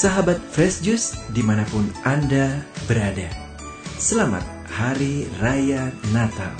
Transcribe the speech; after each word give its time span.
Sahabat 0.00 0.40
Fresh 0.56 0.80
Juice 0.80 1.12
di 1.28 1.44
mana 1.44 1.60
pun 1.68 1.84
Anda 2.08 2.64
berada. 2.88 3.28
Selamat 4.00 4.40
Hari 4.72 5.28
Raya 5.44 5.92
Natal. 6.08 6.56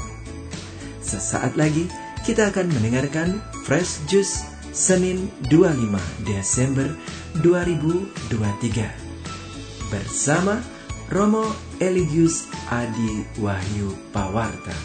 Sesaat 1.01 1.57
lagi 1.57 1.89
kita 2.29 2.53
akan 2.53 2.69
mendengarkan 2.69 3.41
Fresh 3.65 4.05
Juice 4.13 4.45
Senin 4.77 5.33
25 5.49 5.89
Desember 6.29 6.93
2023. 7.41 9.89
Bersama 9.89 10.61
Romo 11.09 11.49
Eligius 11.81 12.45
Adi 12.69 13.25
Wahyu 13.41 13.97
Pawarta 14.13 14.77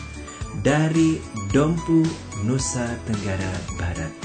dari 0.63 1.19
Dompu 1.51 2.07
Nusa 2.47 2.87
Tenggara 3.03 3.51
Barat. 3.75 4.15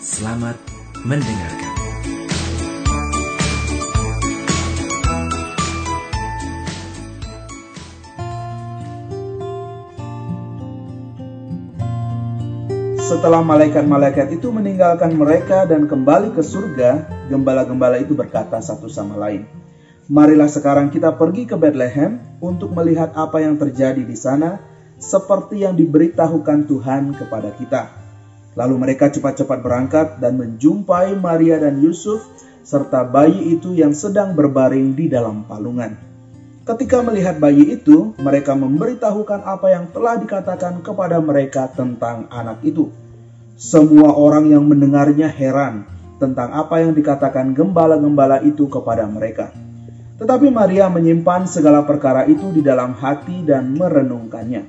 Selamat 0.00 0.56
mendengarkan. 1.04 1.75
Setelah 13.06 13.38
malaikat-malaikat 13.38 14.34
itu 14.34 14.50
meninggalkan 14.50 15.14
mereka 15.14 15.62
dan 15.62 15.86
kembali 15.86 16.34
ke 16.34 16.42
surga, 16.42 17.06
gembala-gembala 17.30 18.02
itu 18.02 18.18
berkata 18.18 18.58
satu 18.58 18.90
sama 18.90 19.14
lain, 19.14 19.46
"Marilah 20.10 20.50
sekarang 20.50 20.90
kita 20.90 21.14
pergi 21.14 21.46
ke 21.46 21.54
Bethlehem 21.54 22.18
untuk 22.42 22.74
melihat 22.74 23.14
apa 23.14 23.38
yang 23.38 23.62
terjadi 23.62 24.02
di 24.02 24.18
sana, 24.18 24.58
seperti 24.98 25.62
yang 25.62 25.78
diberitahukan 25.78 26.66
Tuhan 26.66 27.14
kepada 27.14 27.54
kita." 27.54 27.94
Lalu 28.58 28.74
mereka 28.74 29.06
cepat-cepat 29.06 29.62
berangkat 29.62 30.18
dan 30.18 30.34
menjumpai 30.34 31.14
Maria 31.14 31.62
dan 31.62 31.78
Yusuf 31.78 32.26
serta 32.66 33.06
bayi 33.06 33.54
itu 33.54 33.70
yang 33.70 33.94
sedang 33.94 34.34
berbaring 34.34 34.98
di 34.98 35.06
dalam 35.06 35.46
palungan. 35.46 36.05
Ketika 36.66 36.98
melihat 36.98 37.38
bayi 37.38 37.78
itu, 37.78 38.10
mereka 38.18 38.58
memberitahukan 38.58 39.46
apa 39.46 39.70
yang 39.70 39.86
telah 39.94 40.18
dikatakan 40.18 40.82
kepada 40.82 41.22
mereka 41.22 41.70
tentang 41.70 42.26
anak 42.26 42.58
itu. 42.66 42.90
Semua 43.54 44.10
orang 44.10 44.50
yang 44.50 44.66
mendengarnya 44.66 45.30
heran 45.30 45.86
tentang 46.18 46.50
apa 46.50 46.82
yang 46.82 46.90
dikatakan 46.90 47.54
gembala-gembala 47.54 48.42
itu 48.42 48.66
kepada 48.66 49.06
mereka. 49.06 49.54
Tetapi 50.18 50.50
Maria 50.50 50.90
menyimpan 50.90 51.46
segala 51.46 51.86
perkara 51.86 52.26
itu 52.26 52.50
di 52.50 52.66
dalam 52.66 52.98
hati 52.98 53.46
dan 53.46 53.70
merenungkannya. 53.78 54.66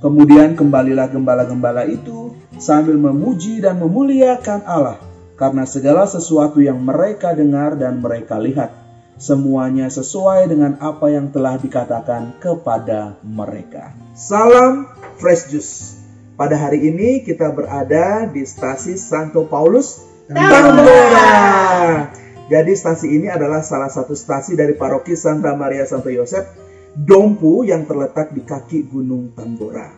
Kemudian 0.00 0.56
kembalilah 0.56 1.12
gembala-gembala 1.12 1.84
itu 1.84 2.32
sambil 2.56 2.96
memuji 2.96 3.60
dan 3.60 3.76
memuliakan 3.76 4.64
Allah 4.64 4.96
karena 5.36 5.68
segala 5.68 6.08
sesuatu 6.08 6.64
yang 6.64 6.80
mereka 6.80 7.36
dengar 7.36 7.76
dan 7.76 8.00
mereka 8.00 8.40
lihat 8.40 8.87
semuanya 9.18 9.90
sesuai 9.90 10.46
dengan 10.46 10.78
apa 10.78 11.10
yang 11.10 11.34
telah 11.34 11.58
dikatakan 11.58 12.38
kepada 12.38 13.18
mereka. 13.26 13.90
Salam 14.14 14.86
Fresh 15.18 15.50
Juice. 15.50 15.98
Pada 16.38 16.54
hari 16.54 16.86
ini 16.86 17.26
kita 17.26 17.50
berada 17.50 18.30
di 18.30 18.46
stasi 18.46 18.94
Santo 18.94 19.42
Paulus 19.50 20.06
Tambora. 20.30 22.14
Jadi 22.46 22.72
stasi 22.78 23.10
ini 23.10 23.26
adalah 23.26 23.60
salah 23.60 23.90
satu 23.90 24.14
stasi 24.14 24.54
dari 24.54 24.78
paroki 24.78 25.18
Santa 25.18 25.52
Maria 25.58 25.82
Santo 25.84 26.08
Yosef 26.08 26.46
Dompu 26.94 27.66
yang 27.66 27.84
terletak 27.90 28.30
di 28.30 28.46
kaki 28.46 28.86
Gunung 28.86 29.34
Tambora. 29.34 29.90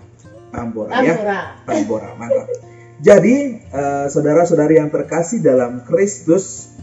Tambora, 0.51 0.91
ya. 1.05 1.15
Tambora, 1.63 2.17
mantap. 2.19 2.51
Jadi 3.01 3.65
uh, 3.73 4.11
saudara-saudari 4.13 4.77
yang 4.77 4.93
terkasih 4.93 5.41
dalam 5.41 5.87
Kristus, 5.89 6.75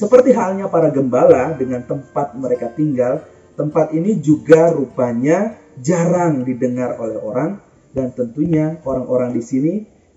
seperti 0.00 0.32
halnya 0.32 0.72
para 0.72 0.88
gembala 0.88 1.52
dengan 1.60 1.84
tempat 1.84 2.32
mereka 2.32 2.72
tinggal, 2.72 3.20
tempat 3.52 3.92
ini 3.92 4.16
juga 4.16 4.72
rupanya 4.72 5.60
jarang 5.76 6.40
didengar 6.40 6.96
oleh 6.96 7.20
orang 7.20 7.60
dan 7.92 8.08
tentunya 8.16 8.80
orang-orang 8.88 9.36
di 9.36 9.42
sini 9.44 9.74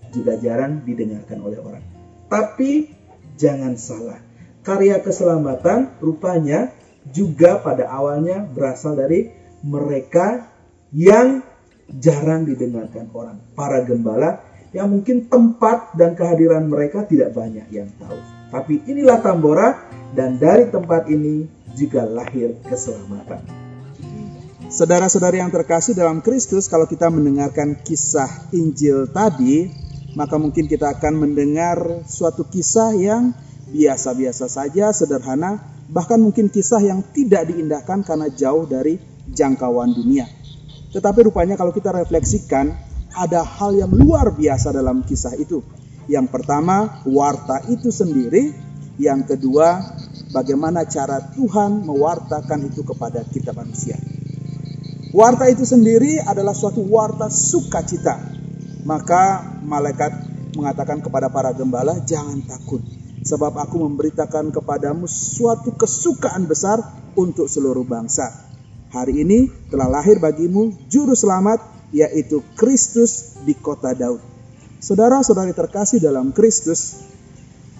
juga 0.08 0.40
jarang 0.40 0.80
didengarkan 0.88 1.36
oleh 1.44 1.60
orang. 1.60 1.84
Tapi 2.32 2.88
jangan 3.36 3.76
salah, 3.76 4.24
karya 4.64 5.04
keselamatan 5.04 6.00
rupanya 6.00 6.72
juga 7.04 7.60
pada 7.60 7.84
awalnya 7.92 8.40
berasal 8.40 8.96
dari 8.96 9.28
mereka 9.60 10.48
yang 10.96 11.44
jarang 12.00 12.48
didengarkan 12.48 13.12
orang. 13.12 13.36
Para 13.52 13.84
gembala 13.84 14.40
yang 14.72 14.88
mungkin 14.88 15.28
tempat 15.28 15.92
dan 15.92 16.16
kehadiran 16.16 16.72
mereka 16.72 17.04
tidak 17.04 17.36
banyak 17.36 17.68
yang 17.68 17.92
tahu. 18.00 18.33
Tapi 18.54 18.86
inilah 18.86 19.18
Tambora 19.18 19.90
dan 20.14 20.38
dari 20.38 20.70
tempat 20.70 21.10
ini 21.10 21.42
juga 21.74 22.06
lahir 22.06 22.54
keselamatan. 22.62 23.42
Saudara-saudari 24.70 25.42
yang 25.42 25.50
terkasih 25.50 25.98
dalam 25.98 26.22
Kristus, 26.22 26.70
kalau 26.70 26.86
kita 26.86 27.10
mendengarkan 27.10 27.82
kisah 27.82 28.46
Injil 28.54 29.10
tadi, 29.10 29.66
maka 30.14 30.38
mungkin 30.38 30.70
kita 30.70 30.94
akan 30.94 31.26
mendengar 31.26 32.06
suatu 32.06 32.46
kisah 32.46 32.94
yang 32.94 33.34
biasa-biasa 33.74 34.46
saja, 34.46 34.94
sederhana, 34.94 35.58
bahkan 35.90 36.22
mungkin 36.22 36.46
kisah 36.46 36.78
yang 36.78 37.02
tidak 37.10 37.50
diindahkan 37.50 38.06
karena 38.06 38.30
jauh 38.30 38.70
dari 38.70 39.02
jangkauan 39.34 39.90
dunia. 39.90 40.30
Tetapi 40.94 41.26
rupanya 41.26 41.58
kalau 41.58 41.74
kita 41.74 41.90
refleksikan, 41.90 42.70
ada 43.18 43.42
hal 43.42 43.74
yang 43.74 43.90
luar 43.90 44.30
biasa 44.30 44.70
dalam 44.70 45.02
kisah 45.02 45.34
itu. 45.38 45.62
Yang 46.10 46.26
pertama, 46.32 47.00
warta 47.08 47.64
itu 47.70 47.88
sendiri. 47.88 48.52
Yang 49.00 49.34
kedua, 49.34 49.82
bagaimana 50.30 50.86
cara 50.86 51.18
Tuhan 51.34 51.86
mewartakan 51.86 52.70
itu 52.70 52.86
kepada 52.86 53.24
kita 53.26 53.50
manusia. 53.50 53.98
Warta 55.14 55.46
itu 55.46 55.62
sendiri 55.62 56.18
adalah 56.18 56.52
suatu 56.52 56.82
warta 56.82 57.30
sukacita. 57.30 58.18
Maka 58.82 59.46
malaikat 59.62 60.12
mengatakan 60.58 60.98
kepada 61.00 61.30
para 61.30 61.54
gembala, 61.54 62.02
"Jangan 62.02 62.42
takut, 62.44 62.82
sebab 63.24 63.56
aku 63.56 63.80
memberitakan 63.80 64.52
kepadamu 64.52 65.08
suatu 65.08 65.72
kesukaan 65.74 66.44
besar 66.44 66.82
untuk 67.16 67.48
seluruh 67.48 67.86
bangsa. 67.86 68.28
Hari 68.92 69.26
ini 69.26 69.50
telah 69.72 69.90
lahir 69.90 70.20
bagimu 70.22 70.86
juru 70.86 71.16
selamat, 71.16 71.90
yaitu 71.90 72.42
Kristus 72.54 73.38
di 73.42 73.54
kota 73.54 73.94
Daud. 73.94 74.33
Saudara-saudari 74.84 75.56
terkasih 75.56 75.96
dalam 75.96 76.28
Kristus, 76.28 77.08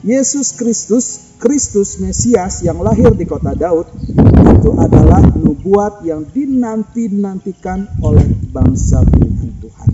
Yesus 0.00 0.56
Kristus, 0.56 1.36
Kristus 1.36 2.00
Mesias 2.00 2.64
yang 2.64 2.80
lahir 2.80 3.12
di 3.12 3.28
kota 3.28 3.52
Daud, 3.52 3.92
itu 4.24 4.70
adalah 4.80 5.20
nubuat 5.36 6.00
yang 6.00 6.24
dinanti-nantikan 6.24 8.00
oleh 8.00 8.24
bangsa 8.48 9.04
pilihan 9.04 9.52
Tuhan. 9.60 9.90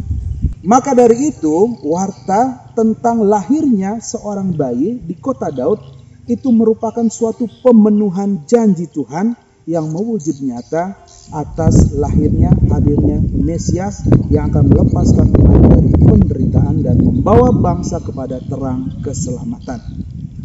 Maka 0.63 0.95
dari 0.95 1.35
itu, 1.35 1.83
warta 1.83 2.71
tentang 2.79 3.27
lahirnya 3.27 3.99
seorang 3.99 4.55
bayi 4.55 5.03
di 5.03 5.19
kota 5.19 5.51
Daud 5.51 5.83
itu 6.31 6.55
merupakan 6.55 7.11
suatu 7.11 7.51
pemenuhan 7.59 8.47
janji 8.47 8.87
Tuhan 8.87 9.35
yang 9.67 9.91
mewujud 9.91 10.39
nyata 10.47 11.10
atas 11.31 11.95
lahirnya 11.95 12.51
hadirnya 12.71 13.23
Mesias 13.23 14.03
yang 14.31 14.51
akan 14.51 14.67
melepaskan 14.67 15.27
umat 15.35 15.61
dari 15.71 15.91
penderitaan 15.95 16.77
dan 16.83 16.97
membawa 16.99 17.55
bangsa 17.55 18.03
kepada 18.03 18.43
terang 18.43 19.01
keselamatan. 19.03 19.81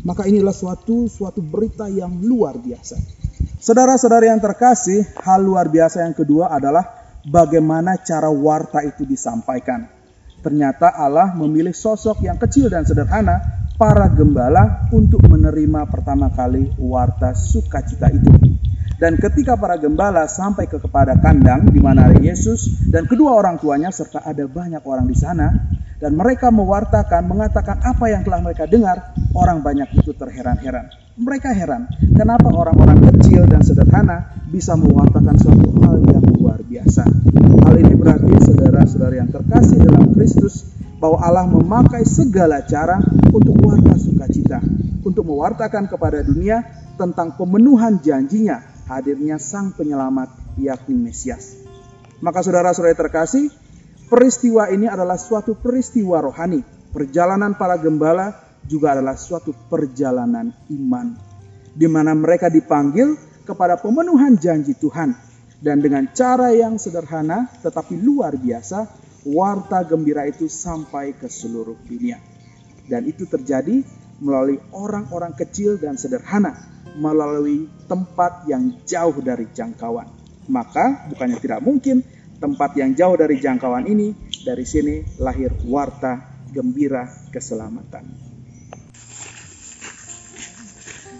Maka 0.05 0.29
inilah 0.29 0.53
suatu 0.53 1.09
suatu 1.09 1.41
berita 1.41 1.89
yang 1.89 2.21
luar 2.21 2.61
biasa. 2.61 2.97
Saudara-saudara 3.57 4.29
yang 4.29 4.37
terkasih, 4.37 5.01
hal 5.25 5.41
luar 5.41 5.73
biasa 5.73 6.05
yang 6.05 6.13
kedua 6.13 6.53
adalah 6.53 6.85
bagaimana 7.25 7.97
cara 8.05 8.29
warta 8.29 8.85
itu 8.85 9.09
disampaikan. 9.09 9.89
Ternyata 10.45 10.93
Allah 10.93 11.33
memilih 11.33 11.73
sosok 11.73 12.21
yang 12.21 12.37
kecil 12.37 12.69
dan 12.69 12.85
sederhana, 12.85 13.65
para 13.75 14.07
gembala 14.07 14.87
untuk 14.93 15.25
menerima 15.25 15.89
pertama 15.89 16.31
kali 16.31 16.71
warta 16.79 17.33
sukacita 17.33 18.07
itu. 18.13 18.54
Dan 18.95 19.19
ketika 19.19 19.59
para 19.59 19.75
gembala 19.75 20.23
sampai 20.23 20.71
ke 20.71 20.79
kepada 20.79 21.19
kandang 21.19 21.67
di 21.67 21.83
mana 21.83 22.07
ada 22.07 22.15
Yesus 22.15 22.87
dan 22.87 23.03
kedua 23.11 23.35
orang 23.35 23.59
tuanya 23.59 23.91
serta 23.91 24.23
ada 24.23 24.47
banyak 24.47 24.79
orang 24.87 25.03
di 25.03 25.17
sana 25.19 25.51
dan 25.99 26.15
mereka 26.15 26.47
mewartakan 26.47 27.27
mengatakan 27.27 27.83
apa 27.83 28.07
yang 28.07 28.23
telah 28.23 28.39
mereka 28.39 28.63
dengar, 28.67 29.15
orang 29.35 29.59
banyak 29.59 29.91
itu 29.99 30.15
terheran-heran. 30.15 30.91
Mereka 31.15 31.51
heran, 31.51 31.91
kenapa 32.15 32.51
orang-orang 32.51 32.99
kecil 33.11 33.47
dan 33.47 33.63
sederhana 33.63 34.31
bisa 34.47 34.75
mewartakan 34.79 35.35
suatu 35.43 35.75
hal 35.83 35.99
yang 36.03 36.23
luar 36.35 36.59
biasa. 36.63 37.03
Hal 37.67 37.75
ini 37.79 37.95
berarti 37.99 38.31
saudara-saudara 38.47 39.15
yang 39.19 39.31
terkasih 39.31 39.79
dalam 39.83 40.11
Kristus 40.15 40.71
bahwa 40.99 41.19
Allah 41.19 41.47
memakai 41.47 42.03
segala 42.07 42.63
cara 42.63 42.99
untuk 43.31 43.59
warta 43.59 43.95
sukacita, 43.99 44.59
untuk 45.03 45.27
mewartakan 45.27 45.87
kepada 45.87 46.23
dunia 46.23 46.63
tentang 46.95 47.35
pemenuhan 47.35 47.99
janjinya 47.99 48.74
hadirnya 48.85 49.41
sang 49.41 49.73
penyelamat 49.73 50.57
yakni 50.57 50.97
Mesias. 50.97 51.57
Maka 52.21 52.41
saudara-saudara 52.41 52.95
terkasih, 52.95 53.51
peristiwa 54.07 54.71
ini 54.71 54.87
adalah 54.87 55.19
suatu 55.19 55.57
peristiwa 55.57 56.21
rohani. 56.21 56.63
Perjalanan 56.95 57.59
para 57.59 57.75
gembala 57.75 58.31
juga 58.65 58.95
adalah 58.95 59.19
suatu 59.19 59.51
perjalanan 59.67 60.53
iman. 60.71 61.35
di 61.75 61.91
mana 61.91 62.15
mereka 62.15 62.47
dipanggil 62.47 63.19
kepada 63.43 63.75
pemenuhan 63.75 64.39
janji 64.39 64.73
Tuhan. 64.79 65.11
Dan 65.59 65.83
dengan 65.83 66.07
cara 66.15 66.55
yang 66.55 66.79
sederhana 66.79 67.51
tetapi 67.59 67.99
luar 67.99 68.39
biasa, 68.39 68.87
warta 69.27 69.83
gembira 69.83 70.23
itu 70.23 70.47
sampai 70.47 71.15
ke 71.15 71.27
seluruh 71.27 71.75
dunia. 71.83 72.15
Dan 72.87 73.03
itu 73.03 73.27
terjadi 73.27 73.83
melalui 74.23 74.61
orang-orang 74.71 75.35
kecil 75.35 75.75
dan 75.75 75.99
sederhana, 75.99 76.55
melalui 76.95 77.67
tempat 77.85 78.47
yang 78.47 78.81
jauh 78.87 79.19
dari 79.19 79.51
jangkauan. 79.51 80.07
Maka 80.47 81.09
bukannya 81.11 81.37
tidak 81.41 81.59
mungkin 81.61 82.01
tempat 82.39 82.77
yang 82.77 82.93
jauh 82.93 83.15
dari 83.17 83.39
jangkauan 83.39 83.87
ini, 83.89 84.13
dari 84.43 84.63
sini 84.63 85.01
lahir 85.19 85.51
warta 85.65 86.45
gembira 86.51 87.07
keselamatan. 87.33 88.35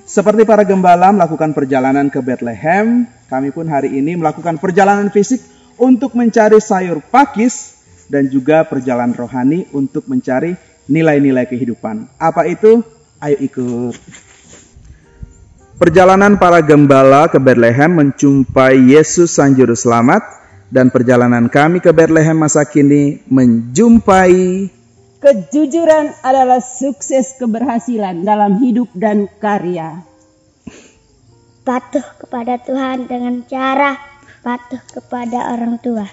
Seperti 0.06 0.48
para 0.48 0.64
gembala 0.64 1.12
melakukan 1.12 1.52
perjalanan 1.52 2.08
ke 2.08 2.22
Bethlehem, 2.24 3.10
kami 3.28 3.50
pun 3.52 3.68
hari 3.68 4.00
ini 4.00 4.16
melakukan 4.16 4.62
perjalanan 4.62 5.12
fisik 5.12 5.42
untuk 5.76 6.16
mencari 6.16 6.62
sayur 6.62 7.04
pakis 7.04 7.76
dan 8.08 8.30
juga 8.30 8.64
perjalanan 8.64 9.18
rohani 9.18 9.68
untuk 9.74 10.08
mencari 10.08 10.56
nilai-nilai 10.86 11.50
kehidupan. 11.50 12.22
Apa 12.22 12.46
itu? 12.46 12.86
Ayo 13.20 13.38
ikut. 13.42 14.25
Perjalanan 15.76 16.40
para 16.40 16.64
gembala 16.64 17.28
ke 17.28 17.36
Bethlehem 17.36 17.92
menjumpai 17.92 18.96
Yesus 18.96 19.36
Sang 19.36 19.52
Juru 19.52 19.76
Selamat 19.76 20.24
dan 20.72 20.88
perjalanan 20.88 21.52
kami 21.52 21.84
ke 21.84 21.92
Bethlehem 21.92 22.40
masa 22.40 22.64
kini 22.64 23.20
menjumpai 23.28 24.72
Kejujuran 25.20 26.16
adalah 26.24 26.64
sukses 26.64 27.36
keberhasilan 27.36 28.24
dalam 28.24 28.64
hidup 28.64 28.88
dan 28.96 29.28
karya. 29.44 30.00
Patuh 31.68 32.08
kepada 32.24 32.56
Tuhan 32.56 33.12
dengan 33.12 33.44
cara 33.44 34.00
patuh 34.48 34.80
kepada 34.96 35.60
orang 35.60 35.76
tua. 35.84 36.08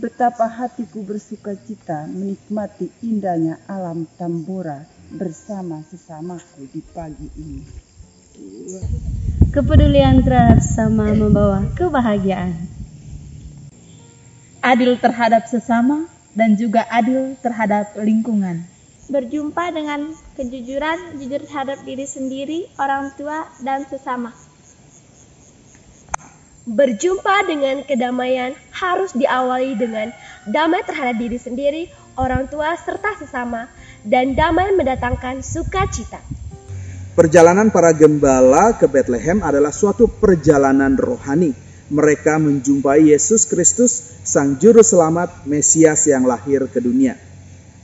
Betapa 0.00 0.48
hatiku 0.48 1.04
bersuka 1.04 1.52
cita 1.60 2.08
menikmati 2.08 2.88
indahnya 3.04 3.60
alam 3.68 4.08
Tambora 4.16 4.80
bersama 5.12 5.84
sesamaku 5.84 6.72
di 6.72 6.80
pagi 6.80 7.28
ini. 7.36 7.91
Kepedulian 9.52 10.24
terhadap 10.24 10.64
sama 10.64 11.12
membawa 11.12 11.68
kebahagiaan. 11.76 12.56
Adil 14.64 14.96
terhadap 14.96 15.44
sesama 15.44 16.08
dan 16.32 16.56
juga 16.56 16.88
adil 16.88 17.36
terhadap 17.44 17.92
lingkungan. 18.00 18.64
Berjumpa 19.12 19.76
dengan 19.76 20.16
kejujuran, 20.40 21.20
jujur 21.20 21.44
terhadap 21.44 21.84
diri 21.84 22.08
sendiri, 22.08 22.72
orang 22.80 23.12
tua, 23.20 23.44
dan 23.60 23.84
sesama. 23.84 24.32
Berjumpa 26.64 27.44
dengan 27.44 27.84
kedamaian 27.84 28.56
harus 28.72 29.12
diawali 29.12 29.76
dengan 29.76 30.08
damai 30.48 30.80
terhadap 30.88 31.20
diri 31.20 31.36
sendiri, 31.36 31.82
orang 32.16 32.48
tua, 32.48 32.72
serta 32.80 33.12
sesama, 33.20 33.68
dan 34.08 34.32
damai 34.32 34.72
mendatangkan 34.72 35.44
sukacita. 35.44 36.24
Perjalanan 37.12 37.68
para 37.68 37.92
gembala 37.92 38.72
ke 38.80 38.88
Bethlehem 38.88 39.44
adalah 39.44 39.68
suatu 39.68 40.08
perjalanan 40.08 40.96
rohani 40.96 41.52
mereka 41.92 42.40
menjumpai 42.40 43.12
Yesus 43.12 43.44
Kristus, 43.44 44.16
Sang 44.24 44.56
Juru 44.56 44.80
Selamat 44.80 45.44
Mesias 45.44 46.08
yang 46.08 46.24
lahir 46.24 46.64
ke 46.72 46.80
dunia. 46.80 47.20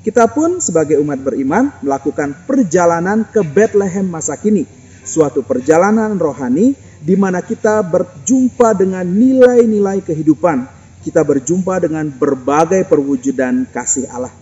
Kita 0.01 0.33
pun 0.33 0.65
sebagai 0.65 0.97
umat 1.05 1.21
beriman 1.21 1.69
melakukan 1.85 2.49
perjalanan 2.49 3.29
ke 3.29 3.45
Bethlehem 3.45 4.09
masa 4.09 4.41
kini, 4.41 4.65
suatu 5.05 5.45
perjalanan 5.45 6.17
rohani 6.17 6.73
di 7.05 7.13
mana 7.13 7.45
kita 7.45 7.85
berjumpa 7.85 8.81
dengan 8.81 9.05
nilai-nilai 9.05 10.09
kehidupan. 10.09 10.65
Kita 11.05 11.21
berjumpa 11.21 11.85
dengan 11.85 12.09
berbagai 12.09 12.89
perwujudan 12.89 13.69
kasih 13.69 14.09
Allah. 14.09 14.33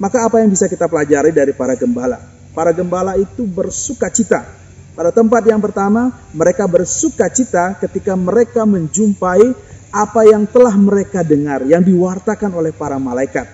Maka 0.00 0.24
apa 0.24 0.40
yang 0.40 0.48
bisa 0.48 0.72
kita 0.72 0.88
pelajari 0.88 1.36
dari 1.36 1.52
para 1.52 1.76
gembala? 1.76 2.35
Para 2.56 2.72
gembala 2.72 3.20
itu 3.20 3.44
bersuka 3.44 4.08
cita 4.08 4.64
pada 4.96 5.12
tempat 5.12 5.44
yang 5.44 5.60
pertama, 5.60 6.08
mereka 6.32 6.64
bersuka 6.64 7.28
cita 7.28 7.76
ketika 7.76 8.16
mereka 8.16 8.64
menjumpai 8.64 9.52
apa 9.92 10.20
yang 10.24 10.48
telah 10.48 10.72
mereka 10.72 11.20
dengar, 11.20 11.68
yang 11.68 11.84
diwartakan 11.84 12.56
oleh 12.56 12.72
para 12.72 12.96
malaikat. 12.96 13.44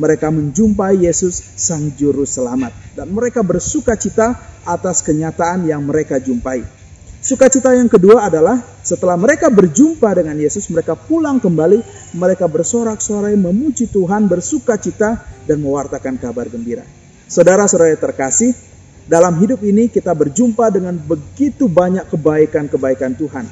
Mereka 0.00 0.32
menjumpai 0.32 0.96
Yesus, 1.04 1.36
Sang 1.52 1.92
Juru 2.00 2.24
Selamat, 2.24 2.72
dan 2.96 3.12
mereka 3.12 3.44
bersuka 3.44 3.92
cita 3.92 4.40
atas 4.64 5.04
kenyataan 5.04 5.68
yang 5.68 5.84
mereka 5.84 6.16
jumpai. 6.16 6.64
Sukacita 7.20 7.76
yang 7.76 7.92
kedua 7.92 8.24
adalah 8.24 8.56
setelah 8.80 9.20
mereka 9.20 9.52
berjumpa 9.52 10.16
dengan 10.16 10.40
Yesus, 10.40 10.72
mereka 10.72 10.96
pulang 10.96 11.44
kembali, 11.44 11.84
mereka 12.16 12.48
bersorak-sorai 12.48 13.36
memuji 13.36 13.92
Tuhan, 13.92 14.32
bersuka 14.32 14.80
cita, 14.80 15.20
dan 15.44 15.60
mewartakan 15.60 16.16
kabar 16.16 16.48
gembira. 16.48 17.05
Saudara-saudara 17.26 17.98
terkasih, 17.98 18.54
dalam 19.10 19.34
hidup 19.42 19.58
ini 19.66 19.90
kita 19.90 20.14
berjumpa 20.14 20.70
dengan 20.70 20.94
begitu 20.94 21.66
banyak 21.66 22.06
kebaikan-kebaikan 22.06 23.18
Tuhan. 23.18 23.46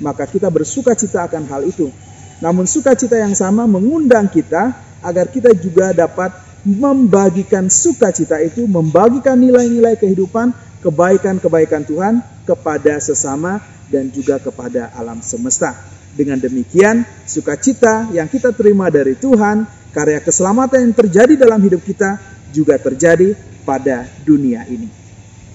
Maka 0.00 0.24
kita 0.24 0.48
bersuka 0.48 0.96
cita 0.96 1.28
akan 1.28 1.44
hal 1.44 1.68
itu. 1.68 1.92
Namun 2.40 2.64
sukacita 2.64 3.20
yang 3.20 3.36
sama 3.36 3.68
mengundang 3.68 4.32
kita 4.32 4.72
agar 5.04 5.28
kita 5.28 5.52
juga 5.52 5.92
dapat 5.92 6.32
membagikan 6.64 7.68
sukacita 7.68 8.40
itu, 8.40 8.64
membagikan 8.64 9.36
nilai-nilai 9.36 10.00
kehidupan, 10.00 10.56
kebaikan-kebaikan 10.80 11.84
Tuhan 11.84 12.24
kepada 12.48 12.96
sesama 12.96 13.60
dan 13.92 14.08
juga 14.08 14.40
kepada 14.40 14.88
alam 14.96 15.20
semesta. 15.20 15.76
Dengan 16.16 16.40
demikian, 16.40 17.04
sukacita 17.28 18.08
yang 18.08 18.24
kita 18.24 18.56
terima 18.56 18.88
dari 18.88 19.20
Tuhan, 19.20 19.68
karya 19.92 20.24
keselamatan 20.24 20.88
yang 20.88 20.94
terjadi 20.96 21.34
dalam 21.36 21.60
hidup 21.60 21.84
kita 21.84 22.37
juga 22.52 22.80
terjadi 22.80 23.36
pada 23.68 24.08
dunia 24.24 24.64
ini. 24.68 24.88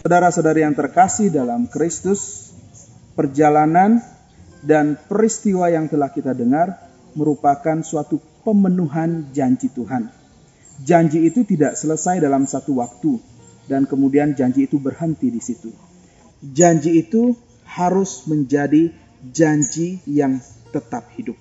Saudara-saudari 0.04 0.62
yang 0.68 0.76
terkasih 0.76 1.32
dalam 1.32 1.66
Kristus, 1.72 2.52
perjalanan 3.16 4.04
dan 4.64 5.00
peristiwa 5.00 5.72
yang 5.72 5.88
telah 5.88 6.12
kita 6.12 6.36
dengar 6.36 6.92
merupakan 7.16 7.80
suatu 7.82 8.20
pemenuhan 8.44 9.32
janji 9.32 9.72
Tuhan. 9.72 10.12
Janji 10.84 11.24
itu 11.30 11.46
tidak 11.46 11.78
selesai 11.78 12.20
dalam 12.20 12.44
satu 12.50 12.82
waktu 12.82 13.22
dan 13.70 13.88
kemudian 13.88 14.34
janji 14.36 14.68
itu 14.68 14.82
berhenti 14.82 15.30
di 15.32 15.40
situ. 15.40 15.72
Janji 16.44 17.00
itu 17.00 17.38
harus 17.64 18.28
menjadi 18.28 18.92
janji 19.32 20.04
yang 20.04 20.44
tetap 20.76 21.08
hidup. 21.16 21.40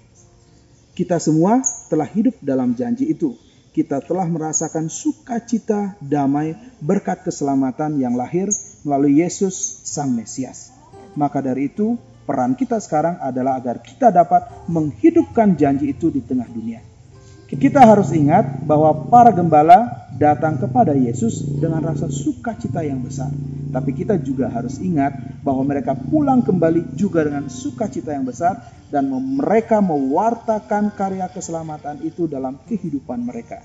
Kita 0.93 1.19
semua 1.19 1.65
telah 1.91 2.07
hidup 2.07 2.39
dalam 2.45 2.77
janji 2.77 3.11
itu 3.11 3.35
kita 3.73 4.05
telah 4.05 4.29
merasakan 4.29 4.93
sukacita 4.93 5.97
damai 5.99 6.53
berkat 6.79 7.25
keselamatan 7.25 7.97
yang 7.97 8.13
lahir 8.13 8.53
melalui 8.85 9.25
Yesus 9.25 9.57
Sang 9.89 10.13
Mesias. 10.13 10.77
Maka 11.17 11.41
dari 11.41 11.73
itu, 11.73 11.97
peran 12.29 12.53
kita 12.53 12.77
sekarang 12.79 13.17
adalah 13.21 13.57
agar 13.57 13.81
kita 13.81 14.13
dapat 14.13 14.69
menghidupkan 14.69 15.57
janji 15.57 15.97
itu 15.97 16.13
di 16.13 16.21
tengah 16.21 16.49
dunia. 16.49 16.92
Kita 17.53 17.85
harus 17.85 18.09
ingat 18.17 18.65
bahwa 18.65 19.13
para 19.13 19.29
gembala 19.29 20.09
datang 20.17 20.57
kepada 20.57 20.97
Yesus 20.97 21.45
dengan 21.61 21.85
rasa 21.85 22.09
sukacita 22.09 22.81
yang 22.81 23.05
besar. 23.05 23.29
Tapi 23.73 23.93
kita 23.93 24.17
juga 24.21 24.49
harus 24.49 24.81
ingat 24.81 25.17
bahwa 25.45 25.65
mereka 25.65 25.93
pulang 25.93 26.41
kembali 26.41 26.97
juga 26.97 27.29
dengan 27.29 27.53
sukacita 27.53 28.17
yang 28.17 28.25
besar 28.25 28.57
dan 28.89 29.09
mereka 29.09 29.85
mewartakan 29.85 30.93
karya 30.97 31.29
keselamatan 31.29 32.01
itu 32.05 32.25
dalam 32.25 32.57
kehidupan 32.69 33.21
mereka. 33.21 33.61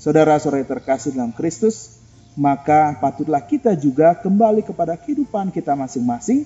Saudara-saudara 0.00 0.64
terkasih 0.64 1.16
dalam 1.16 1.32
Kristus, 1.32 2.00
maka 2.36 2.96
patutlah 3.00 3.44
kita 3.44 3.76
juga 3.76 4.16
kembali 4.16 4.64
kepada 4.64 4.96
kehidupan 4.96 5.52
kita 5.52 5.76
masing-masing. 5.76 6.44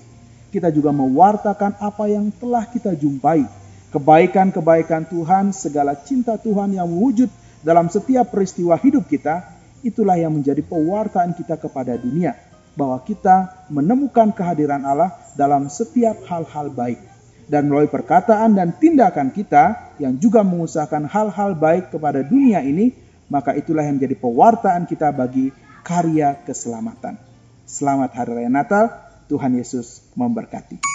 Kita 0.51 0.71
juga 0.71 0.95
mewartakan 0.95 1.75
apa 1.79 2.07
yang 2.07 2.31
telah 2.35 2.63
kita 2.67 2.95
jumpai 2.95 3.64
kebaikan-kebaikan 3.95 5.07
Tuhan, 5.07 5.55
segala 5.55 5.95
cinta 5.95 6.35
Tuhan 6.35 6.75
yang 6.75 6.91
wujud 6.91 7.31
dalam 7.63 7.87
setiap 7.87 8.27
peristiwa 8.27 8.75
hidup 8.75 9.07
kita, 9.07 9.55
itulah 9.87 10.19
yang 10.19 10.35
menjadi 10.35 10.59
pewartaan 10.59 11.31
kita 11.31 11.55
kepada 11.55 11.95
dunia. 11.95 12.35
Bahwa 12.75 12.99
kita 13.07 13.65
menemukan 13.71 14.35
kehadiran 14.35 14.83
Allah 14.83 15.15
dalam 15.39 15.71
setiap 15.71 16.27
hal-hal 16.27 16.75
baik. 16.75 16.99
Dan 17.47 17.71
melalui 17.71 17.87
perkataan 17.87 18.57
dan 18.57 18.75
tindakan 18.75 19.31
kita 19.31 19.95
yang 20.01 20.19
juga 20.19 20.43
mengusahakan 20.43 21.07
hal-hal 21.07 21.55
baik 21.55 21.95
kepada 21.95 22.19
dunia 22.19 22.59
ini, 22.59 22.91
maka 23.31 23.55
itulah 23.55 23.85
yang 23.85 23.95
menjadi 23.95 24.19
pewartaan 24.19 24.91
kita 24.91 25.15
bagi 25.15 25.55
karya 25.87 26.35
keselamatan. 26.43 27.15
Selamat 27.63 28.11
Hari 28.11 28.43
Raya 28.43 28.51
Natal, 28.51 28.91
Tuhan 29.31 29.55
Yesus 29.55 30.03
memberkati. 30.19 30.94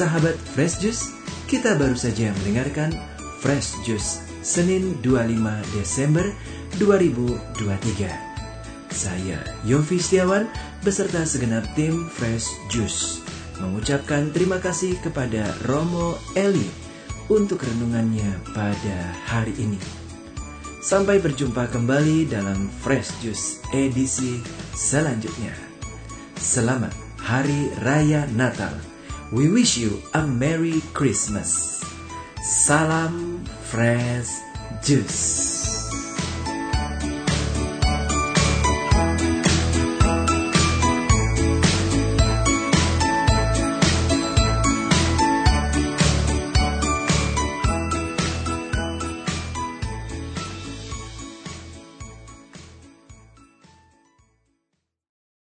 Sahabat 0.00 0.32
Fresh 0.56 0.80
Juice, 0.80 1.12
kita 1.44 1.76
baru 1.76 1.92
saja 1.92 2.32
mendengarkan 2.40 2.88
Fresh 3.44 3.84
Juice 3.84 4.24
Senin 4.40 4.96
25 5.04 5.36
Desember 5.76 6.24
2023. 6.80 8.08
Saya 8.88 9.36
Yofi 9.68 10.00
Setiawan 10.00 10.48
beserta 10.80 11.20
segenap 11.28 11.68
tim 11.76 12.08
Fresh 12.16 12.48
Juice 12.72 13.20
mengucapkan 13.60 14.32
terima 14.32 14.56
kasih 14.56 14.96
kepada 15.04 15.52
Romo 15.68 16.16
Eli 16.32 16.64
untuk 17.28 17.60
renungannya 17.60 18.56
pada 18.56 19.12
hari 19.28 19.52
ini. 19.60 19.76
Sampai 20.80 21.20
berjumpa 21.20 21.68
kembali 21.68 22.24
dalam 22.24 22.72
Fresh 22.80 23.20
Juice 23.20 23.60
edisi 23.76 24.40
selanjutnya. 24.72 25.52
Selamat 26.40 26.96
Hari 27.20 27.84
Raya 27.84 28.24
Natal. 28.32 28.89
We 29.32 29.46
wish 29.48 29.78
you 29.78 30.02
a 30.12 30.26
Merry 30.26 30.82
Christmas. 30.92 31.78
Salam 32.42 33.44
Fresh 33.62 34.26
Juice. 34.82 35.49